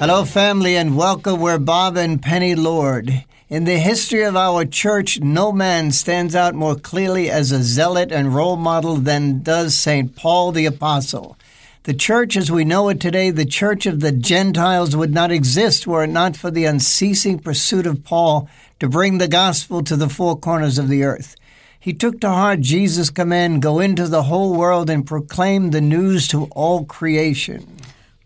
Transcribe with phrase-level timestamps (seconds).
[0.00, 1.38] Hello, family, and welcome.
[1.38, 3.22] We're Bob and Penny Lord.
[3.50, 8.10] In the history of our church, no man stands out more clearly as a zealot
[8.10, 10.16] and role model than does St.
[10.16, 11.36] Paul the Apostle.
[11.82, 15.86] The church as we know it today, the church of the Gentiles, would not exist
[15.86, 18.48] were it not for the unceasing pursuit of Paul
[18.78, 21.36] to bring the gospel to the four corners of the earth.
[21.78, 26.26] He took to heart Jesus' command, go into the whole world and proclaim the news
[26.28, 27.76] to all creation.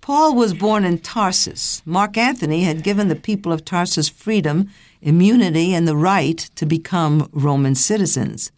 [0.04, 1.80] Paul was born in Tarsus.
[1.86, 4.68] Mark Antony had given the people of Tarsus freedom,
[5.00, 8.52] immunity, and the right to become Roman citizens.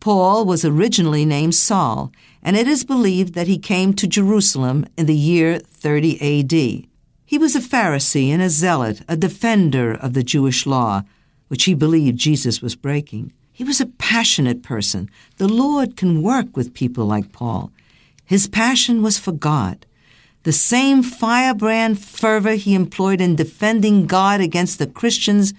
[0.00, 2.10] Paul was originally named Saul,
[2.42, 6.88] and it is believed that he came to Jerusalem in the year 30 AD.
[7.26, 11.02] He was a Pharisee and a zealot, a defender of the Jewish law,
[11.46, 13.32] which he believed Jesus was breaking.
[13.52, 15.08] He was a passionate person.
[15.36, 17.70] The Lord can work with people like Paul.
[18.24, 19.86] His passion was for God.
[20.44, 25.54] The same firebrand fervor he employed in defending God against the Christians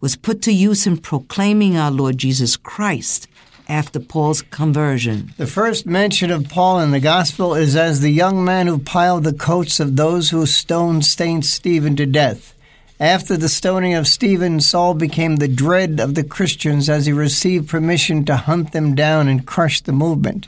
[0.00, 3.26] was put to use in proclaiming our Lord Jesus Christ
[3.68, 5.34] after Paul's conversion.
[5.36, 9.24] The first mention of Paul in the Gospel is as the young man who piled
[9.24, 11.44] the coats of those who stoned St.
[11.44, 12.54] Stephen to death.
[13.00, 17.68] After the stoning of Stephen, Saul became the dread of the Christians as he received
[17.68, 20.46] permission to hunt them down and crush the movement.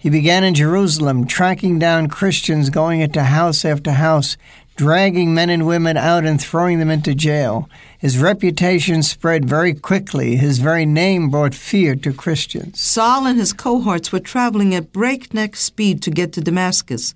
[0.00, 4.38] He began in Jerusalem, tracking down Christians, going into house after house,
[4.74, 7.68] dragging men and women out and throwing them into jail.
[7.98, 10.36] His reputation spread very quickly.
[10.36, 12.80] His very name brought fear to Christians.
[12.80, 17.12] Saul and his cohorts were traveling at breakneck speed to get to Damascus.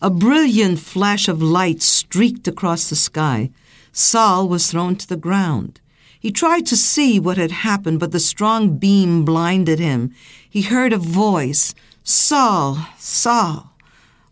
[0.00, 3.50] A brilliant flash of light streaked across the sky.
[3.92, 5.80] Saul was thrown to the ground.
[6.18, 10.14] He tried to see what had happened, but the strong beam blinded him.
[10.48, 11.74] He heard a voice
[12.04, 13.70] Saul, Saul,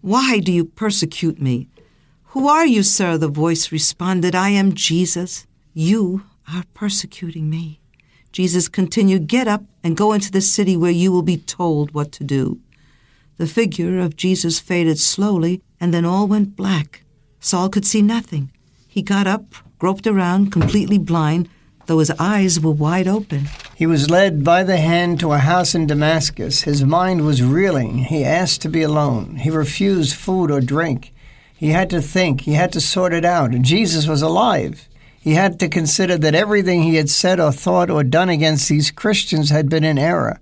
[0.00, 1.68] why do you persecute me?
[2.32, 3.16] Who are you, sir?
[3.16, 5.46] The voice responded, I am Jesus.
[5.72, 7.80] You are persecuting me.
[8.32, 12.12] Jesus continued, Get up and go into the city where you will be told what
[12.12, 12.60] to do.
[13.36, 17.04] The figure of Jesus faded slowly, and then all went black.
[17.41, 18.50] Saul could see nothing.
[18.87, 21.48] He got up, groped around, completely blind,
[21.90, 23.48] though his eyes were wide open.
[23.74, 26.62] He was led by the hand to a house in Damascus.
[26.62, 28.04] His mind was reeling.
[28.04, 29.34] He asked to be alone.
[29.38, 31.12] He refused food or drink.
[31.52, 32.42] He had to think.
[32.42, 33.50] He had to sort it out.
[33.62, 34.88] Jesus was alive.
[35.20, 38.92] He had to consider that everything he had said or thought or done against these
[38.92, 40.38] Christians had been in error.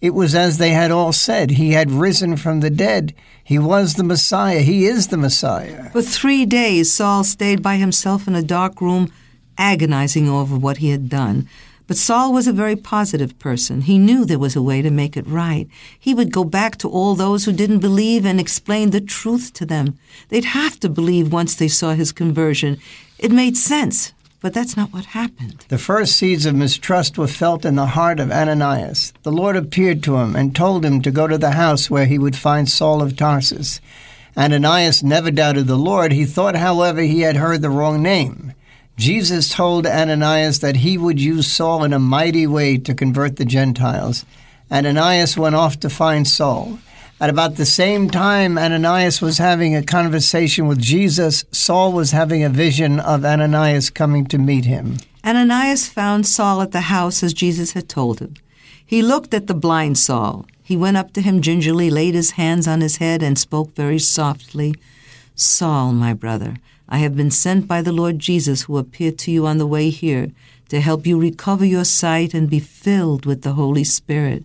[0.00, 1.52] It was as they had all said.
[1.52, 3.14] He had risen from the dead.
[3.44, 4.62] He was the Messiah.
[4.62, 5.90] He is the Messiah.
[5.90, 9.12] For three days, Saul stayed by himself in a dark room
[9.58, 11.48] agonizing over what he had done.
[11.88, 13.80] But Saul was a very positive person.
[13.80, 15.66] He knew there was a way to make it right.
[15.98, 19.64] He would go back to all those who didn't believe and explain the truth to
[19.64, 19.98] them.
[20.28, 22.78] They'd have to believe once they saw his conversion.
[23.18, 25.64] It made sense, but that's not what happened.
[25.68, 29.14] The first seeds of mistrust were felt in the heart of Ananias.
[29.22, 32.18] The Lord appeared to him and told him to go to the house where he
[32.18, 33.80] would find Saul of Tarsus.
[34.36, 36.12] Ananias never doubted the Lord.
[36.12, 38.52] He thought, however, he had heard the wrong name.
[38.98, 43.44] Jesus told Ananias that he would use Saul in a mighty way to convert the
[43.44, 44.26] Gentiles.
[44.72, 46.80] Ananias went off to find Saul.
[47.20, 52.42] At about the same time Ananias was having a conversation with Jesus, Saul was having
[52.42, 54.96] a vision of Ananias coming to meet him.
[55.24, 58.34] Ananias found Saul at the house as Jesus had told him.
[58.84, 60.44] He looked at the blind Saul.
[60.62, 64.00] He went up to him gingerly, laid his hands on his head, and spoke very
[64.00, 64.74] softly
[65.36, 66.56] Saul, my brother,
[66.88, 69.90] I have been sent by the Lord Jesus, who appeared to you on the way
[69.90, 70.30] here,
[70.70, 74.44] to help you recover your sight and be filled with the Holy Spirit.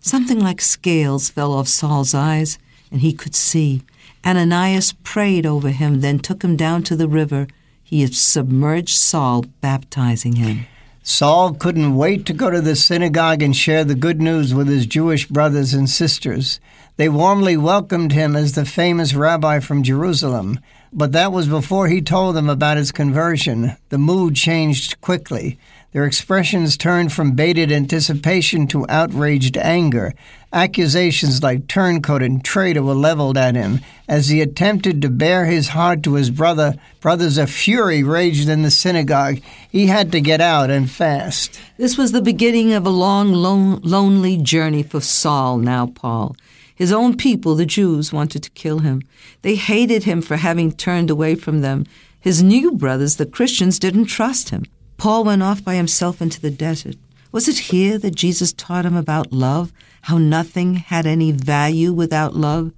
[0.00, 2.58] Something like scales fell off Saul's eyes,
[2.90, 3.82] and he could see.
[4.24, 7.46] Ananias prayed over him, then took him down to the river.
[7.82, 10.66] He submerged Saul, baptizing him.
[11.02, 14.84] Saul couldn't wait to go to the synagogue and share the good news with his
[14.84, 16.60] Jewish brothers and sisters.
[16.98, 20.58] They warmly welcomed him as the famous rabbi from Jerusalem.
[20.92, 23.76] But that was before he told them about his conversion.
[23.90, 25.60] The mood changed quickly.
[25.92, 30.12] Their expressions turned from bated anticipation to outraged anger.
[30.52, 33.80] Accusations like turncoat and traitor were leveled at him.
[34.08, 38.62] As he attempted to bare his heart to his brother, brothers of fury raged in
[38.62, 39.38] the synagogue.
[39.70, 41.60] He had to get out and fast.
[41.76, 46.34] This was the beginning of a long, lone, lonely journey for Saul, now Paul.
[46.78, 49.02] His own people, the Jews, wanted to kill him.
[49.42, 51.86] They hated him for having turned away from them.
[52.20, 54.64] His new brothers, the Christians, didn't trust him.
[54.96, 56.94] Paul went off by himself into the desert.
[57.32, 59.72] Was it here that Jesus taught him about love,
[60.02, 62.70] how nothing had any value without love?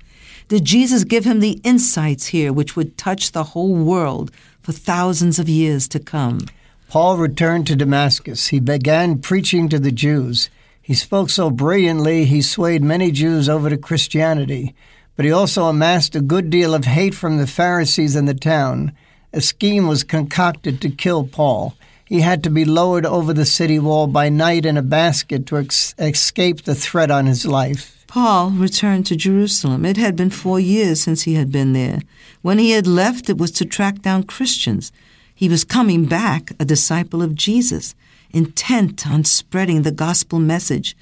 [0.49, 4.31] Did Jesus give him the insights here which would touch the whole world
[4.63, 6.47] for thousands of years to come?
[6.89, 8.49] Paul returned to Damascus.
[8.49, 10.49] He began preaching to the Jews.
[10.91, 14.75] He spoke so brilliantly, he swayed many Jews over to Christianity.
[15.15, 18.91] But he also amassed a good deal of hate from the Pharisees in the town.
[19.33, 21.77] A scheme was concocted to kill Paul.
[22.05, 25.59] He had to be lowered over the city wall by night in a basket to
[25.59, 28.05] ex- escape the threat on his life.
[28.09, 29.85] Paul returned to Jerusalem.
[29.85, 32.01] It had been four years since he had been there.
[32.43, 34.91] When he had left, it was to track down Christians.
[35.33, 37.95] He was coming back a disciple of Jesus,
[38.33, 40.97] intent on spreading the gospel message.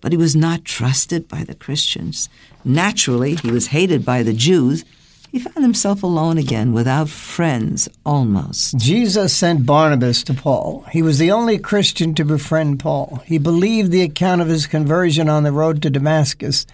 [0.00, 2.28] But he was not trusted by the Christians.
[2.64, 4.84] Naturally, he was hated by the Jews
[5.30, 8.78] he found himself alone again, without friends almost.
[8.78, 10.86] Jesus sent Barnabas to Paul.
[10.90, 13.22] He was the only Christian to befriend Paul.
[13.26, 16.66] He believed the account of his conversion on the road to Damascus.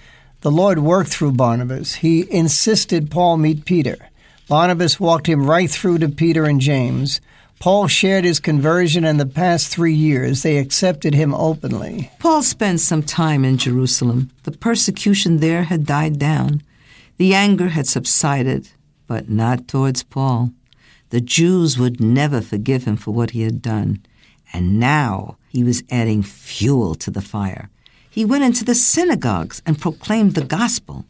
[0.42, 1.96] The Lord worked through Barnabas.
[1.96, 3.96] He insisted Paul meet Peter.
[4.48, 7.20] Barnabas walked him right through to Peter and James.
[7.64, 10.42] Paul shared his conversion in the past three years.
[10.42, 12.10] They accepted him openly.
[12.18, 14.30] Paul spent some time in Jerusalem.
[14.42, 16.60] The persecution there had died down.
[17.16, 18.68] The anger had subsided,
[19.06, 20.50] but not towards Paul.
[21.08, 24.04] The Jews would never forgive him for what he had done,
[24.52, 27.70] and now he was adding fuel to the fire.
[28.10, 31.06] He went into the synagogues and proclaimed the gospel.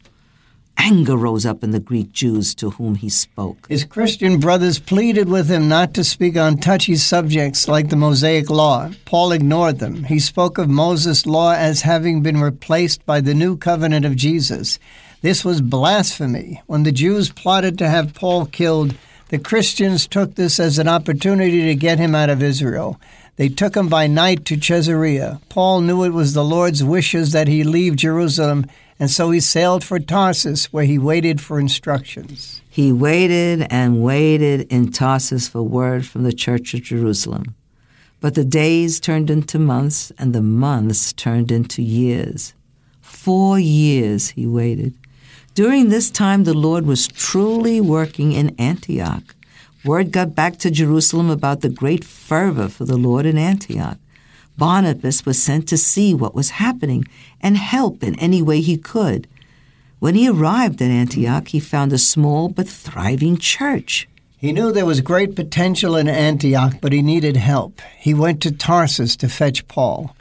[0.77, 3.67] Anger rose up in the Greek Jews to whom he spoke.
[3.67, 8.49] His Christian brothers pleaded with him not to speak on touchy subjects like the Mosaic
[8.49, 8.91] Law.
[9.05, 10.03] Paul ignored them.
[10.03, 14.77] He spoke of Moses' law as having been replaced by the new covenant of Jesus.
[15.21, 16.61] This was blasphemy.
[16.67, 18.95] When the Jews plotted to have Paul killed,
[19.29, 22.99] the Christians took this as an opportunity to get him out of Israel.
[23.37, 25.41] They took him by night to Caesarea.
[25.49, 28.67] Paul knew it was the Lord's wishes that he leave Jerusalem,
[28.99, 32.61] and so he sailed for Tarsus, where he waited for instructions.
[32.69, 37.55] He waited and waited in Tarsus for word from the church of Jerusalem.
[38.21, 42.53] But the days turned into months, and the months turned into years.
[43.01, 44.93] Four years he waited.
[45.53, 49.35] During this time, the Lord was truly working in Antioch.
[49.83, 53.97] Word got back to Jerusalem about the great fervor for the Lord in Antioch.
[54.57, 57.05] Barnabas was sent to see what was happening
[57.41, 59.27] and help in any way he could.
[59.99, 64.07] When he arrived at Antioch, he found a small but thriving church.
[64.37, 67.81] He knew there was great potential in Antioch, but he needed help.
[67.97, 70.15] He went to Tarsus to fetch Paul.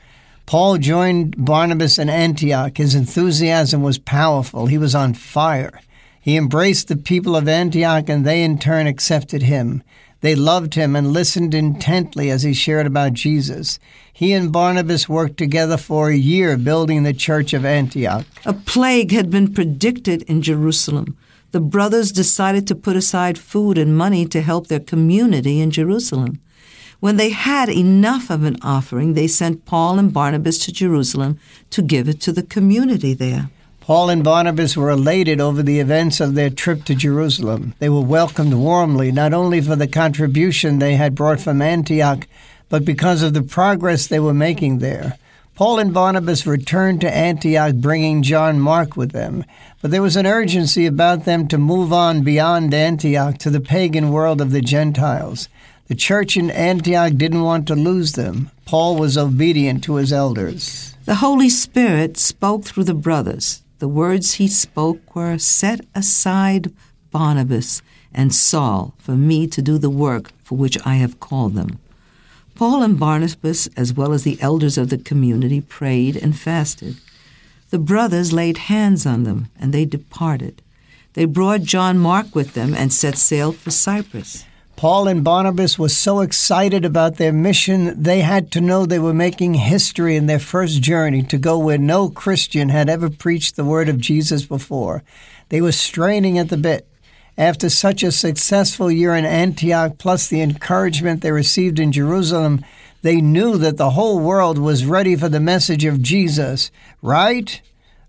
[0.47, 2.77] Paul joined Barnabas in Antioch.
[2.77, 4.67] His enthusiasm was powerful.
[4.67, 5.81] He was on fire.
[6.21, 9.83] He embraced the people of Antioch, and they in turn accepted him.
[10.25, 13.79] They loved him and listened intently as he shared about Jesus.
[14.11, 18.25] He and Barnabas worked together for a year building the church of Antioch.
[18.47, 21.19] A plague had been predicted in Jerusalem.
[21.51, 26.41] The brothers decided to put aside food and money to help their community in Jerusalem.
[27.01, 31.39] When they had enough of an offering, they sent Paul and Barnabas to Jerusalem
[31.69, 33.51] to give it to the community there.
[33.87, 37.75] Paul and Barnabas were elated over the events of their trip to Jerusalem.
[37.81, 42.27] They were welcomed warmly, not only for the contribution they had brought from Antioch,
[42.71, 45.19] but because of the progress they were making there.
[45.55, 49.45] Paul and Barnabas returned to Antioch bringing John Mark with them,
[49.83, 54.11] but there was an urgency about them to move on beyond Antioch to the pagan
[54.11, 55.51] world of the Gentiles.
[55.89, 58.51] The church in Antioch didn't want to lose them.
[58.65, 60.95] Paul was obedient to his elders.
[61.05, 63.61] The Holy Spirit spoke through the brothers.
[63.85, 66.73] The words he spoke were Set aside
[67.11, 67.83] Barnabas
[68.15, 71.79] and Saul for me to do the work for which I have called them.
[72.55, 76.97] Paul and Barnabas, as well as the elders of the community, prayed and fasted.
[77.69, 80.63] The brothers laid hands on them, and they departed.
[81.13, 84.47] They brought John Mark with them and set sail for Cyprus.
[84.77, 89.15] Paul and Barnabas were so excited about their mission, they had to know they were
[89.15, 93.65] making history in their first journey to go where no Christian had ever preached the
[93.65, 95.05] word of Jesus before.
[95.49, 96.89] They were straining at the bit.
[97.39, 102.65] After such a successful year in Antioch, plus the encouragement they received in Jerusalem,
[103.03, 106.71] they knew that the whole world was ready for the message of Jesus.
[107.01, 107.61] Right?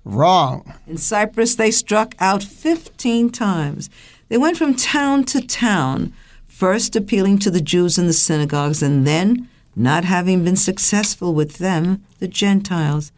[0.03, 0.73] Wrong.
[0.87, 3.89] In Cyprus, they struck out 15 times.
[4.29, 6.13] They went from town to town
[6.55, 11.57] first appealing to the Jews in the synagogues, and then, not having been successful with
[11.57, 13.11] them, the Gentiles.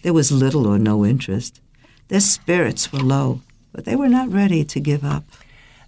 [0.00, 1.60] There was little or no interest.
[2.08, 3.42] Their spirits were low,
[3.72, 5.24] but they were not ready to give up.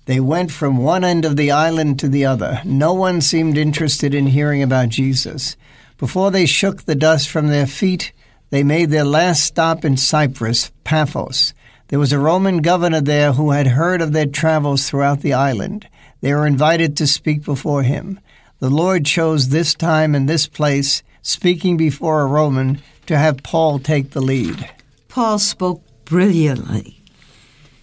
[0.04, 2.61] They went from one end of the island to the other.
[2.66, 5.57] No one seemed interested in hearing about Jesus.
[5.97, 8.12] Before they shook the dust from their feet,
[8.50, 11.54] they made their last stop in Cyprus, Paphos.
[11.88, 15.88] There was a Roman governor there who had heard of their travels throughout the island.
[16.20, 18.20] They were invited to speak before him.
[18.58, 23.78] The Lord chose this time and this place, speaking before a Roman, to have Paul
[23.78, 24.70] take the lead.
[25.08, 27.02] Paul spoke brilliantly.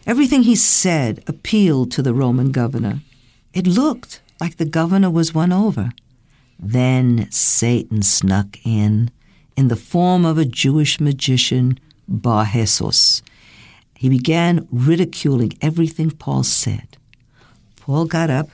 [0.06, 3.02] Everything he said appealed to the Roman governor.
[3.54, 5.92] It looked like the governor was won over.
[6.60, 9.12] Then Satan snuck in,
[9.56, 13.22] in the form of a Jewish magician, Bar Jesus.
[13.96, 16.97] He began ridiculing everything Paul said.
[17.88, 18.50] Paul got up,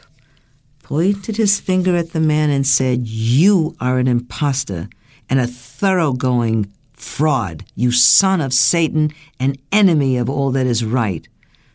[0.84, 4.90] pointed his finger at the man, and said, You are an impostor
[5.28, 9.10] and a thoroughgoing fraud, you son of Satan,
[9.40, 11.28] an enemy of all that is right.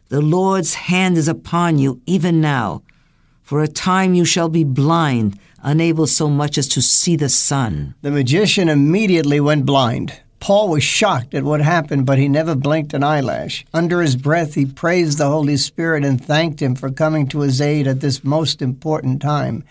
[0.08, 2.82] The Lord's hand is upon you even now.
[3.42, 7.96] For a time you shall be blind, unable so much as to see the sun.
[8.02, 10.20] The magician immediately went blind.
[10.40, 13.64] Paul was shocked at what happened, but he never blinked an eyelash.
[13.74, 17.60] Under his breath, he praised the Holy Spirit and thanked him for coming to his
[17.60, 19.64] aid at this most important time.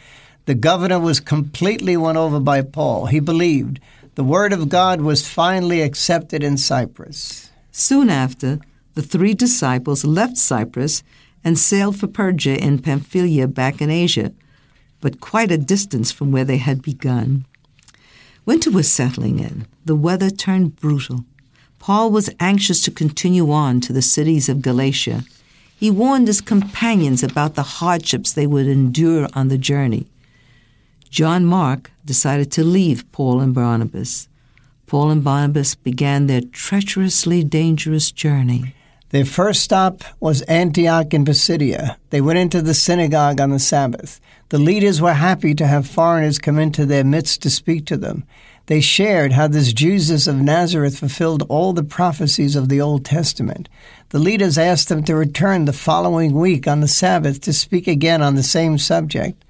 [0.46, 3.08] The governor was completely won over by Paul.
[3.08, 3.80] He believed.
[4.16, 7.50] The word of God was finally accepted in Cyprus.
[7.72, 8.60] Soon after,
[8.96, 11.04] the three disciples left Cyprus
[11.44, 14.32] and sailed for Perga in Pamphylia back in Asia,
[15.02, 17.46] but quite a distance from where they had begun.
[18.48, 19.68] Winter was settling in.
[19.84, 21.26] The weather turned brutal.
[21.80, 25.26] Paul was anxious to continue on to the cities of Galatia.
[25.76, 30.08] He warned his companions about the hardships they would endure on the journey.
[31.10, 34.30] John Mark decided to leave Paul and Barnabas.
[34.86, 38.74] Paul and Barnabas began their treacherously dangerous journey.
[39.10, 41.98] Their first stop was Antioch in Pisidia.
[42.10, 44.20] They went into the synagogue on the Sabbath.
[44.50, 48.26] The leaders were happy to have foreigners come into their midst to speak to them.
[48.66, 53.70] They shared how this Jesus of Nazareth fulfilled all the prophecies of the Old Testament.
[54.10, 58.22] The leaders asked them to return the following week on the Sabbath to speak again
[58.22, 59.46] on the same subject.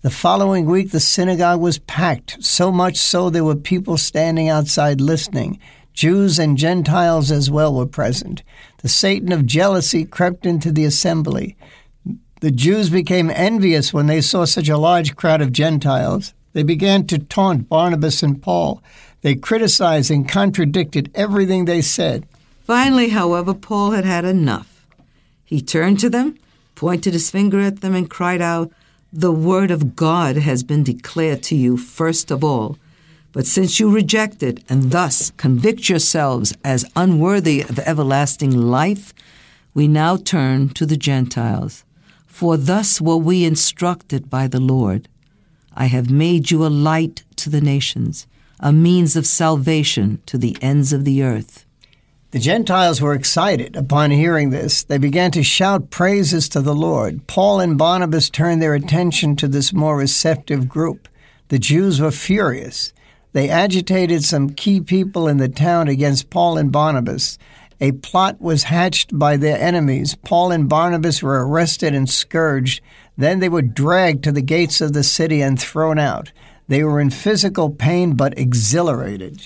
[0.00, 5.02] The following week, the synagogue was packed, so much so there were people standing outside
[5.02, 5.60] listening.
[5.92, 8.42] Jews and Gentiles as well were present.
[8.82, 11.56] The Satan of jealousy crept into the assembly.
[12.40, 16.34] The Jews became envious when they saw such a large crowd of Gentiles.
[16.52, 18.82] They began to taunt Barnabas and Paul.
[19.20, 22.26] They criticized and contradicted everything they said.
[22.64, 24.84] Finally, however, Paul had had enough.
[25.44, 26.36] He turned to them,
[26.74, 28.72] pointed his finger at them, and cried out,
[29.12, 32.78] The word of God has been declared to you first of all.
[33.32, 39.14] But since you reject it and thus convict yourselves as unworthy of everlasting life,
[39.74, 41.84] we now turn to the Gentiles.
[42.26, 45.08] For thus were we instructed by the Lord
[45.74, 48.26] I have made you a light to the nations,
[48.60, 51.64] a means of salvation to the ends of the earth.
[52.32, 54.82] The Gentiles were excited upon hearing this.
[54.82, 57.26] They began to shout praises to the Lord.
[57.26, 61.08] Paul and Barnabas turned their attention to this more receptive group.
[61.48, 62.92] The Jews were furious.
[63.32, 67.38] They agitated some key people in the town against Paul and Barnabas.
[67.80, 70.14] A plot was hatched by their enemies.
[70.14, 72.82] Paul and Barnabas were arrested and scourged.
[73.16, 76.30] Then they were dragged to the gates of the city and thrown out.
[76.68, 79.42] They were in physical pain but exhilarated.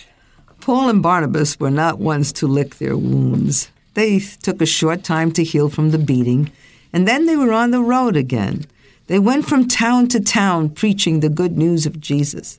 [0.60, 3.70] Paul and Barnabas were not ones to lick their wounds.
[3.94, 6.50] They took a short time to heal from the beating,
[6.92, 8.66] and then they were on the road again.
[9.06, 12.58] They went from town to town preaching the good news of Jesus.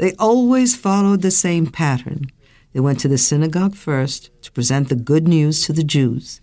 [0.00, 2.30] They always followed the same pattern.
[2.72, 6.40] They went to the synagogue first to present the good news to the Jews.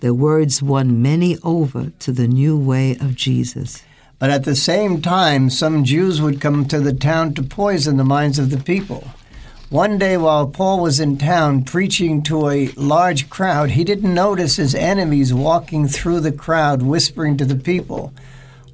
[0.00, 3.84] Their words won many over to the new way of Jesus.
[4.18, 8.04] But at the same time, some Jews would come to the town to poison the
[8.04, 9.06] minds of the people.
[9.70, 14.56] One day, while Paul was in town preaching to a large crowd, he didn't notice
[14.56, 18.12] his enemies walking through the crowd, whispering to the people.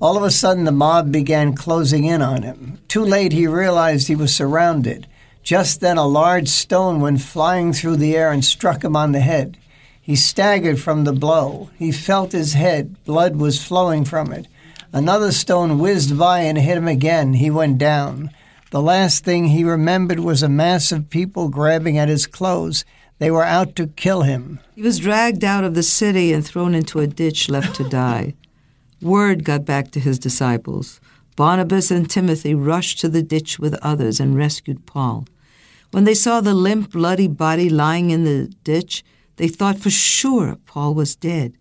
[0.00, 2.78] All of a sudden, the mob began closing in on him.
[2.86, 5.08] Too late, he realized he was surrounded.
[5.42, 9.20] Just then, a large stone went flying through the air and struck him on the
[9.20, 9.58] head.
[10.00, 11.70] He staggered from the blow.
[11.76, 13.02] He felt his head.
[13.04, 14.46] Blood was flowing from it.
[14.92, 17.34] Another stone whizzed by and hit him again.
[17.34, 18.30] He went down.
[18.70, 22.84] The last thing he remembered was a mass of people grabbing at his clothes.
[23.18, 24.60] They were out to kill him.
[24.76, 28.34] He was dragged out of the city and thrown into a ditch left to die.
[29.00, 31.00] Word got back to his disciples.
[31.36, 35.24] Barnabas and Timothy rushed to the ditch with others and rescued Paul.
[35.92, 39.04] When they saw the limp, bloody body lying in the ditch,
[39.36, 41.56] they thought for sure Paul was dead.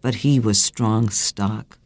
[0.00, 1.78] But he was strong stock.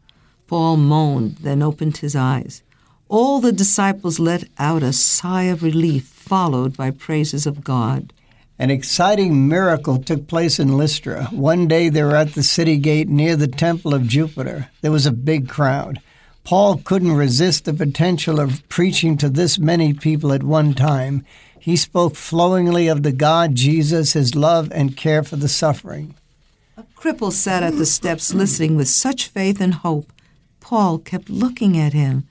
[0.45, 2.61] Paul moaned, then opened his eyes.
[3.09, 8.13] All the disciples let out a sigh of relief, followed by praises of God.
[8.61, 11.23] An exciting miracle took place in Lystra.
[11.31, 14.69] One day they were at the city gate near the temple of Jupiter.
[14.81, 15.99] There was a big crowd.
[16.43, 21.25] Paul couldn't resist the potential of preaching to this many people at one time.
[21.59, 26.13] He spoke flowingly of the God Jesus, his love and care for the suffering.
[26.77, 30.13] A cripple sat at the steps listening with such faith and hope.
[30.59, 32.27] Paul kept looking at him.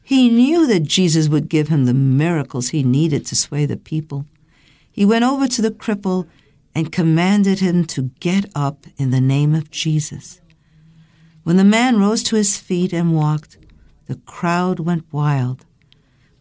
[0.00, 4.26] He knew that Jesus would give him the miracles he needed to sway the people
[4.92, 6.28] he went over to the cripple
[6.74, 10.40] and commanded him to get up in the name of Jesus.
[11.42, 13.58] When the man rose to his feet and walked,
[14.06, 15.64] the crowd went wild.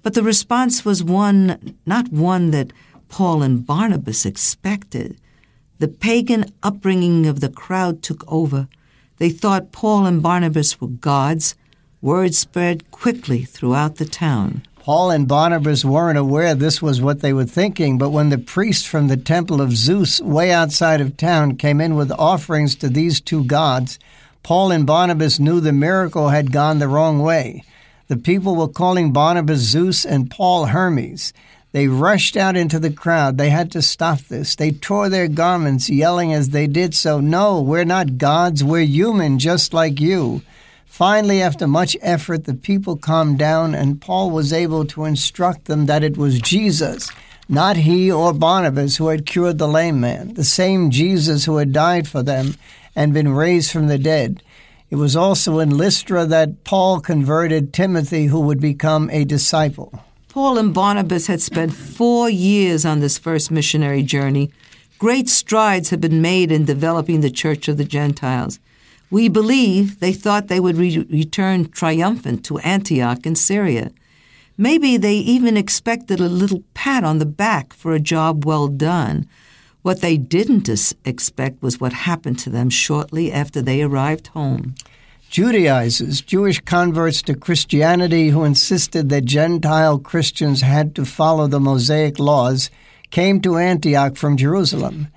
[0.03, 2.74] But the response was one, not one that
[3.08, 5.20] Paul and Barnabas expected.
[5.79, 8.67] The pagan upbringing of the crowd took over.
[9.17, 11.55] They thought Paul and Barnabas were gods.
[12.01, 14.63] Word spread quickly throughout the town.
[14.81, 18.88] Paul and Barnabas weren't aware this was what they were thinking, but when the priest
[18.88, 23.21] from the temple of Zeus, way outside of town, came in with offerings to these
[23.21, 24.00] two gods,
[24.41, 27.63] Paul and Barnabas knew the miracle had gone the wrong way.
[28.07, 31.31] The people were calling Barnabas Zeus and Paul Hermes.
[31.73, 33.38] They rushed out into the crowd.
[33.38, 34.55] They had to stop this.
[34.55, 39.38] They tore their garments, yelling as they did so, No, we're not gods, we're human,
[39.38, 40.41] just like you.
[40.91, 45.86] Finally, after much effort, the people calmed down, and Paul was able to instruct them
[45.86, 47.10] that it was Jesus,
[47.48, 51.71] not he or Barnabas, who had cured the lame man, the same Jesus who had
[51.71, 52.55] died for them
[52.93, 54.43] and been raised from the dead.
[54.89, 60.03] It was also in Lystra that Paul converted Timothy, who would become a disciple.
[60.27, 64.51] Paul and Barnabas had spent four years on this first missionary journey.
[65.00, 68.60] Great strides had been made in developing the Church of the Gentiles.
[69.11, 73.91] We believe they thought they would re- return triumphant to Antioch in Syria.
[74.57, 79.27] Maybe they even expected a little pat on the back for a job well done.
[79.81, 80.69] What they didn't
[81.05, 84.75] expect was what happened to them shortly after they arrived home.
[85.29, 92.19] Judaizers, Jewish converts to Christianity who insisted that Gentile Christians had to follow the Mosaic
[92.19, 92.69] laws,
[93.09, 95.07] came to Antioch from Jerusalem.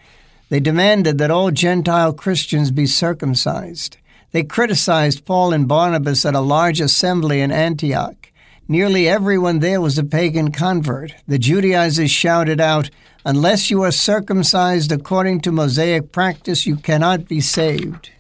[0.55, 3.97] They demanded that all Gentile Christians be circumcised.
[4.31, 8.31] They criticized Paul and Barnabas at a large assembly in Antioch.
[8.69, 11.13] Nearly everyone there was a pagan convert.
[11.27, 12.89] The Judaizers shouted out,
[13.25, 18.11] Unless you are circumcised according to Mosaic practice, you cannot be saved.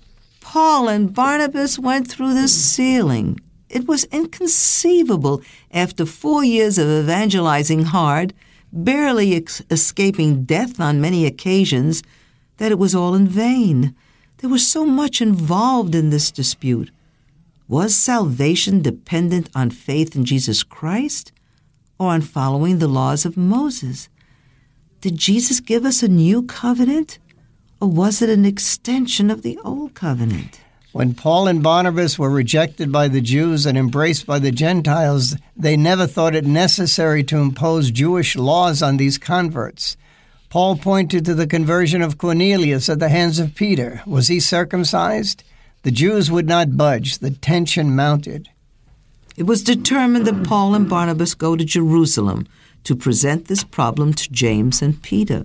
[0.40, 3.38] Paul and Barnabas went through the ceiling.
[3.68, 8.35] It was inconceivable after four years of evangelizing hard
[8.75, 12.03] barely ex- escaping death on many occasions,
[12.56, 13.94] that it was all in vain.
[14.38, 16.90] There was so much involved in this dispute.
[17.66, 21.32] Was salvation dependent on faith in Jesus Christ
[21.98, 24.08] or on following the laws of Moses?
[25.00, 27.18] Did Jesus give us a new covenant
[27.80, 30.60] or was it an extension of the old covenant?
[30.92, 35.76] When Paul and Barnabas were rejected by the Jews and embraced by the Gentiles, they
[35.76, 39.96] never thought it necessary to impose Jewish laws on these converts.
[40.54, 44.02] Paul pointed to the conversion of Cornelius at the hands of Peter.
[44.06, 45.42] Was he circumcised?
[45.82, 47.18] The Jews would not budge.
[47.18, 48.48] The tension mounted.
[49.36, 52.46] It was determined that Paul and Barnabas go to Jerusalem
[52.84, 55.42] to present this problem to James and Peter.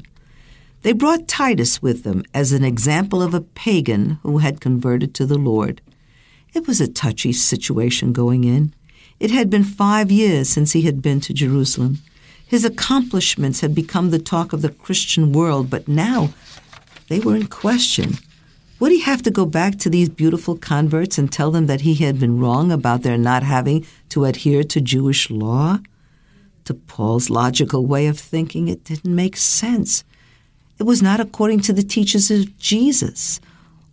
[0.83, 5.25] They brought Titus with them as an example of a pagan who had converted to
[5.25, 5.81] the Lord.
[6.53, 8.75] It was a touchy situation going in.
[9.19, 11.97] It had been five years since he had been to Jerusalem.
[12.49, 16.33] His accomplishments had become the talk of the Christian world, but now
[17.07, 18.17] they were in question.
[18.79, 21.93] Would he have to go back to these beautiful converts and tell them that he
[21.93, 25.77] had been wrong about their not having to adhere to Jewish law?
[26.65, 30.03] To Paul's logical way of thinking, it didn't make sense.
[30.79, 33.39] It was not according to the teachings of Jesus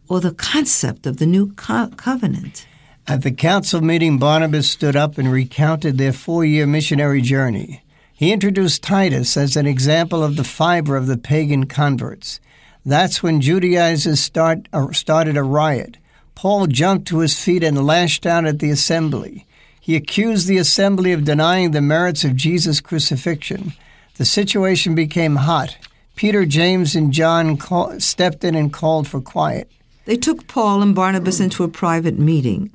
[0.08, 2.66] or the concept of the new co- covenant.
[3.06, 7.82] At the council meeting, Barnabas stood up and recounted their four year missionary journey.
[8.16, 12.40] He introduced Titus as an example of the fiber of the pagan converts.
[12.82, 15.98] That's when Judaizers start, uh, started a riot.
[16.34, 19.46] Paul jumped to his feet and lashed out at the assembly.
[19.78, 23.74] He accused the assembly of denying the merits of Jesus' crucifixion.
[24.14, 25.76] The situation became hot.
[26.14, 29.70] Peter, James, and John call, stepped in and called for quiet.
[30.06, 32.72] They took Paul and Barnabas into a private meeting.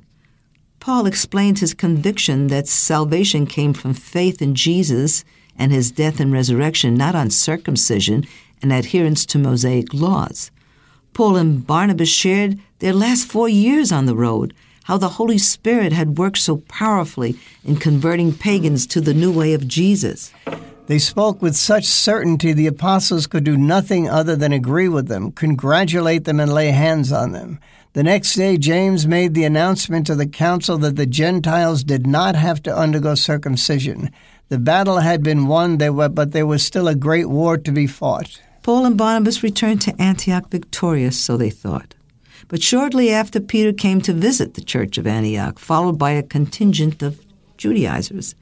[0.82, 5.24] Paul explained his conviction that salvation came from faith in Jesus
[5.56, 8.26] and his death and resurrection, not on circumcision
[8.60, 10.50] and adherence to Mosaic laws.
[11.14, 15.92] Paul and Barnabas shared their last four years on the road, how the Holy Spirit
[15.92, 20.32] had worked so powerfully in converting pagans to the new way of Jesus.
[20.88, 25.30] They spoke with such certainty the apostles could do nothing other than agree with them,
[25.30, 27.60] congratulate them, and lay hands on them.
[27.94, 32.34] The next day, James made the announcement to the council that the Gentiles did not
[32.34, 34.10] have to undergo circumcision.
[34.48, 38.40] The battle had been won, but there was still a great war to be fought.
[38.62, 41.94] Paul and Barnabas returned to Antioch victorious, so they thought.
[42.48, 47.02] But shortly after, Peter came to visit the church of Antioch, followed by a contingent
[47.02, 47.20] of
[47.58, 48.34] Judaizers.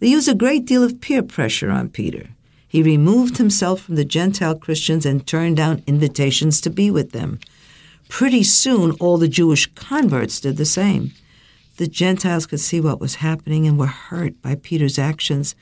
[0.00, 2.30] They used a great deal of peer pressure on Peter.
[2.66, 7.38] He removed himself from the Gentile Christians and turned down invitations to be with them.
[8.08, 11.12] Pretty soon, all the Jewish converts did the same.
[11.76, 15.54] The Gentiles could see what was happening and were hurt by Peter's actions.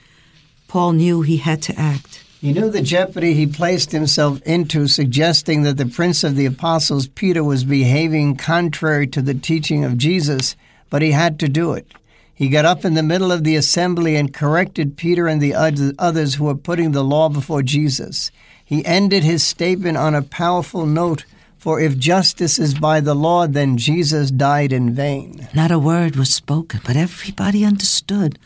[0.68, 2.22] Paul knew he had to act.
[2.40, 7.08] He knew the jeopardy he placed himself into, suggesting that the Prince of the Apostles,
[7.08, 10.54] Peter, was behaving contrary to the teaching of Jesus,
[10.90, 11.86] but he had to do it.
[12.34, 16.34] He got up in the middle of the assembly and corrected Peter and the others
[16.34, 18.30] who were putting the law before Jesus.
[18.64, 21.24] He ended his statement on a powerful note
[21.64, 25.48] for if justice is by the law, then Jesus died in vain.
[25.54, 28.38] Not a word was spoken, but everybody understood.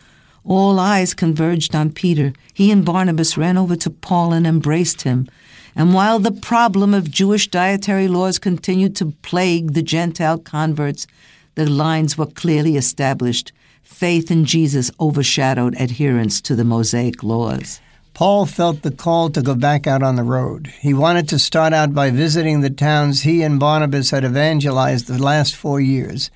[0.44, 2.32] All eyes converged on Peter.
[2.54, 5.26] He and Barnabas ran over to Paul and embraced him.
[5.74, 11.08] And while the problem of Jewish dietary laws continued to plague the Gentile converts,
[11.56, 13.50] the lines were clearly established.
[13.82, 17.80] Faith in Jesus overshadowed adherence to the Mosaic laws.
[18.18, 20.72] Paul felt the call to go back out on the road.
[20.80, 25.22] He wanted to start out by visiting the towns he and Barnabas had evangelized the
[25.22, 26.28] last four years.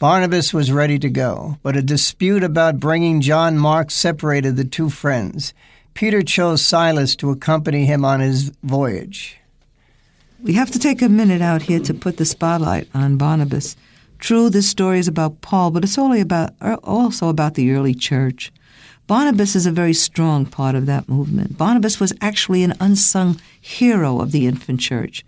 [0.00, 4.88] Barnabas was ready to go, but a dispute about bringing John Mark separated the two
[4.88, 5.52] friends.
[5.92, 9.36] Peter chose Silas to accompany him on his voyage.
[10.42, 13.76] We have to take a minute out here to put the spotlight on Barnabas.
[14.20, 18.50] True, this story is about Paul, but it's only about also about the early church.
[19.06, 21.56] Barnabas is a very strong part of that movement.
[21.56, 25.24] Barnabas was actually an unsung hero of the infant church.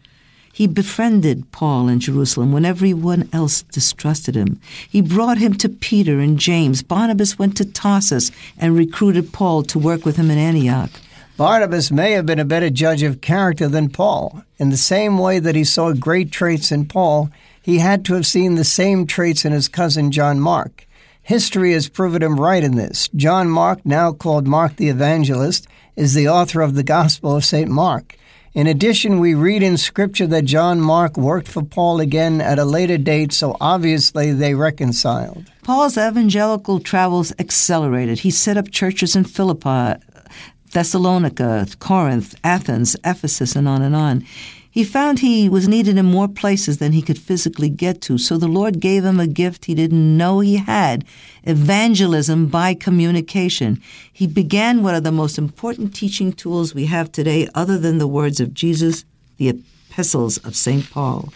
[0.53, 4.61] He befriended Paul in Jerusalem when everyone else distrusted him.
[4.89, 6.83] He brought him to Peter and James.
[6.83, 10.91] Barnabas went to Tarsus and recruited Paul to work with him in Antioch.
[11.37, 14.43] Barnabas may have been a better judge of character than Paul.
[14.59, 17.31] In the same way that he saw great traits in Paul,
[17.63, 20.88] he had to have seen the same traits in his cousin John Mark.
[21.29, 23.11] History has proven him right in this.
[23.15, 27.69] John Mark, now called Mark the Evangelist, is the author of the Gospel of St.
[27.71, 28.17] Mark.
[28.55, 32.65] In addition, we read in Scripture that John Mark worked for Paul again at a
[32.65, 35.53] later date, so obviously they reconciled.
[35.65, 38.21] Paul's evangelical travels accelerated.
[38.21, 40.03] He set up churches in Philippi,
[40.73, 44.25] Thessalonica, Corinth, Athens, Ephesus, and on and on.
[44.79, 48.39] He found he was needed in more places than he could physically get to, so
[48.39, 51.05] the Lord gave him a gift he didn't know he had
[51.43, 53.83] evangelism by communication.
[54.13, 58.07] He began one of the most important teaching tools we have today, other than the
[58.07, 59.05] words of Jesus,
[59.37, 60.89] the epistles of St.
[60.89, 61.33] Paul.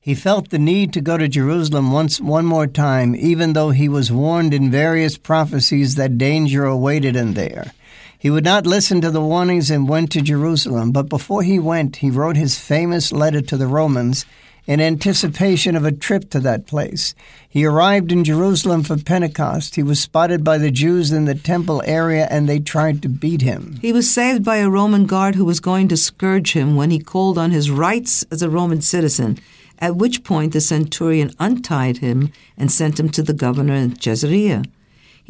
[0.00, 3.88] He felt the need to go to Jerusalem once one more time, even though he
[3.88, 7.72] was warned in various prophecies that danger awaited him there.
[8.20, 11.96] He would not listen to the warnings and went to Jerusalem, but before he went,
[11.96, 14.26] he wrote his famous letter to the Romans
[14.66, 17.14] in anticipation of a trip to that place.
[17.48, 19.76] He arrived in Jerusalem for Pentecost.
[19.76, 23.40] He was spotted by the Jews in the temple area and they tried to beat
[23.40, 23.78] him.
[23.80, 26.98] He was saved by a Roman guard who was going to scourge him when he
[26.98, 29.38] called on his rights as a Roman citizen,
[29.78, 34.62] at which point the centurion untied him and sent him to the governor in Caesarea.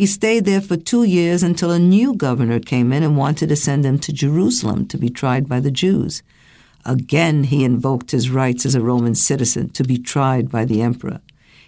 [0.01, 3.55] He stayed there for two years until a new governor came in and wanted to
[3.55, 6.23] send him to Jerusalem to be tried by the Jews.
[6.87, 11.21] Again, he invoked his rights as a Roman citizen to be tried by the emperor.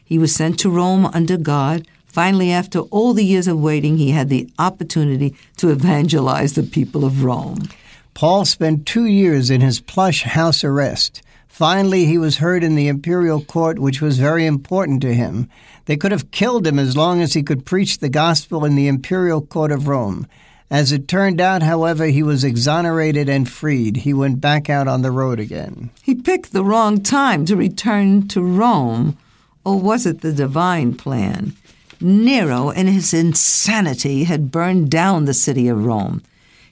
[0.02, 1.86] He was sent to Rome under God.
[2.06, 7.04] Finally, after all the years of waiting, he had the opportunity to evangelize the people
[7.04, 7.68] of Rome.
[8.14, 11.20] Paul spent two years in his plush house arrest.
[11.52, 15.50] Finally, he was heard in the imperial court, which was very important to him.
[15.84, 18.88] They could have killed him as long as he could preach the gospel in the
[18.88, 20.26] imperial court of Rome.
[20.70, 23.98] As it turned out, however, he was exonerated and freed.
[23.98, 25.90] He went back out on the road again.
[26.02, 29.18] He picked the wrong time to return to Rome.
[29.62, 31.52] Or was it the divine plan?
[32.00, 36.22] Nero, in his insanity, had burned down the city of Rome.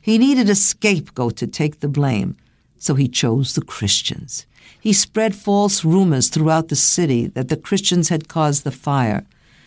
[0.01, 2.35] He needed a scapegoat to take the blame,
[2.79, 4.47] so he chose the Christians.
[4.81, 9.27] He spread false rumors throughout the city that the Christians had caused the fire.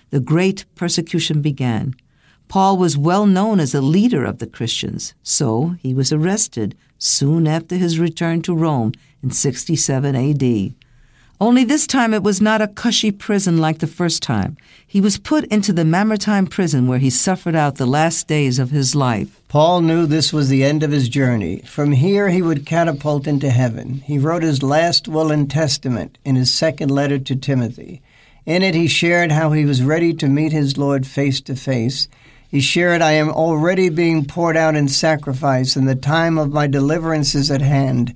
[0.10, 1.95] The great persecution began.
[2.47, 7.47] Paul was well known as a leader of the Christians, so he was arrested soon
[7.47, 10.73] after his return to Rome in 67 AD.
[11.41, 14.56] Only this time it was not a cushy prison like the first time.
[14.86, 18.69] He was put into the Mamertine prison where he suffered out the last days of
[18.69, 19.41] his life.
[19.48, 21.62] Paul knew this was the end of his journey.
[21.65, 23.96] From here he would catapult into heaven.
[24.06, 28.02] He wrote his last will and testament in his second letter to Timothy.
[28.46, 32.08] In it he shared how he was ready to meet his Lord face to face.
[32.50, 36.67] He shared, I am already being poured out in sacrifice, and the time of my
[36.67, 38.13] deliverance is at hand.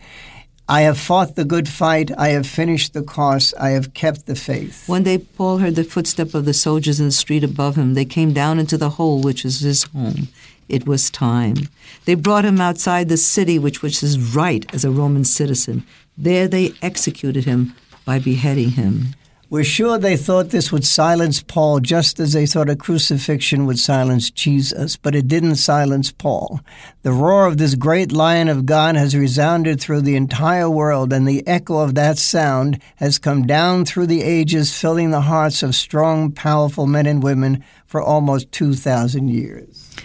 [0.70, 2.12] I have fought the good fight.
[2.18, 3.54] I have finished the course.
[3.58, 4.88] I have kept the faith.
[4.90, 7.94] One day Paul heard the footstep of the soldiers in the street above him.
[7.94, 10.28] They came down into the hole which was his home.
[10.68, 11.56] It was time.
[12.04, 15.86] They brought him outside the city, which was his right as a Roman citizen.
[16.18, 19.16] There they executed him by beheading him.
[19.50, 23.80] We're sure they thought this would silence Paul just as they thought a crucifixion would
[23.80, 26.60] silence Jesus, but it didn't silence Paul.
[27.04, 31.26] The roar of this great lion of God has resounded through the entire world, and
[31.26, 35.76] the echo of that sound has come down through the ages, filling the hearts of
[35.76, 39.96] strong, powerful men and women for almost 2,000 years.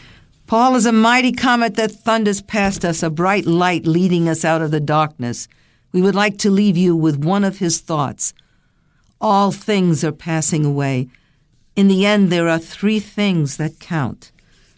[0.47, 4.63] Paul is a mighty comet that thunders past us, a bright light leading us out
[4.63, 5.49] of the darkness.
[5.91, 8.35] We would like to leave you with one of his thoughts.
[9.23, 11.09] All things are passing away.
[11.77, 14.33] In the end, there are three things that count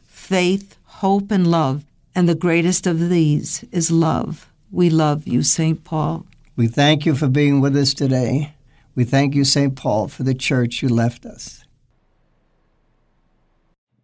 [0.07, 1.87] faith, hope, and love.
[2.15, 4.47] And the greatest of these is love.
[4.71, 5.83] We love you, St.
[5.83, 6.27] Paul.
[6.57, 8.55] We thank you for being with us today.
[8.95, 9.75] We thank you, St.
[9.75, 11.65] Paul, for the church you left us.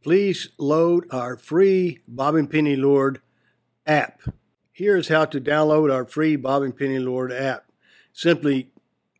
[0.03, 3.21] Please load our free Bob and Penny Lord
[3.87, 4.23] app.
[4.73, 7.67] Here's how to download our free Bob and Penny Lord app.
[8.15, 8.71] Simply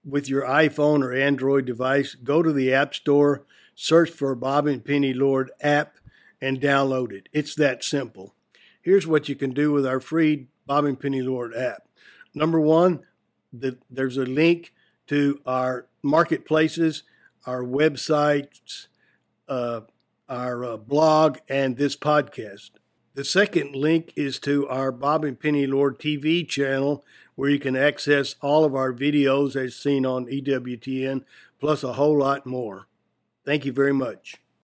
[0.05, 4.85] with your iPhone or Android device, go to the App Store, search for Bob and
[4.85, 5.97] Penny Lord app,
[6.41, 7.29] and download it.
[7.33, 8.35] It's that simple.
[8.81, 11.87] Here's what you can do with our free Bob and Penny Lord app.
[12.35, 13.01] Number one,
[13.53, 14.73] the, there's a link
[15.09, 17.03] to our marketplaces,
[17.47, 18.87] our websites,
[19.49, 19.81] uh,
[20.29, 22.71] our uh, blog, and this podcast.
[23.15, 27.05] The second link is to our Bob and Penny Lord TV channel,
[27.41, 31.25] where you can access all of our videos as seen on EWTN,
[31.59, 32.87] plus a whole lot more.
[33.47, 34.37] Thank you very much.